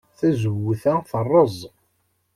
Tazewwut-a 0.17 0.95
terreẓ. 1.09 1.57